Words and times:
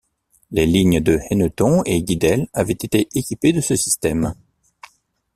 Les 0.49 0.65
lignes 0.65 0.99
de 0.99 1.19
Hennebont 1.29 1.83
et 1.85 2.01
Guidel 2.01 2.47
avaient 2.53 2.73
été 2.73 3.07
équipées 3.13 3.53
de 3.53 3.61
ce 3.61 3.75
système. 3.75 4.33